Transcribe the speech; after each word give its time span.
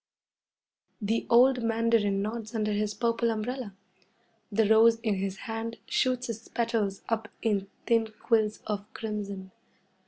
The 0.99 1.27
old 1.29 1.61
mandarin 1.61 2.23
nods 2.23 2.55
under 2.55 2.71
his 2.73 2.95
purple 2.95 3.29
umbrella. 3.29 3.75
The 4.51 4.67
rose 4.67 4.99
in 5.01 5.13
his 5.17 5.37
hand 5.45 5.77
shoots 5.85 6.27
its 6.27 6.47
petals 6.47 7.03
up 7.07 7.27
in 7.43 7.69
thin 7.85 8.11
quills 8.19 8.63
of 8.65 8.91
crimson. 8.95 9.51